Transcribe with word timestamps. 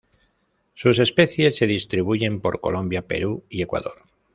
Sus 0.73 0.97
especies 0.97 1.55
se 1.57 1.67
distribuyen 1.67 2.41
por 2.41 2.59
Colombia, 2.59 3.05
Perú 3.05 3.43
y 3.49 3.61
Ecuador. 3.61 4.01